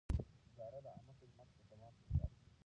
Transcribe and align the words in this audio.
اداره 0.53 0.79
د 0.85 0.87
عامه 0.93 1.13
خدمت 1.19 1.47
پر 1.53 1.61
دوام 1.71 1.93
ټینګار 2.03 2.29
کوي. 2.37 2.49